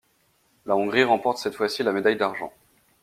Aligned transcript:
La 0.65 0.75
Hongrie 0.75 1.03
remporte 1.03 1.37
cette 1.37 1.53
fois-ci 1.53 1.83
la 1.83 1.91
médaille 1.93 2.17
d'argent. 2.17 2.51